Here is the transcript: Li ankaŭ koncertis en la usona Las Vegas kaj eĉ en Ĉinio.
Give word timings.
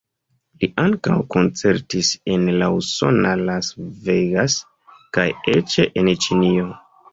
Li 0.61 0.69
ankaŭ 0.83 1.17
koncertis 1.35 2.09
en 2.37 2.47
la 2.63 2.71
usona 2.79 3.35
Las 3.51 3.71
Vegas 4.09 4.59
kaj 5.19 5.29
eĉ 5.57 5.79
en 5.87 6.13
Ĉinio. 6.27 6.69